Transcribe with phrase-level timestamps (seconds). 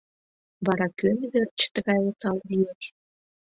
[0.65, 2.85] Вара кӧн верч тыгай осал лиеш?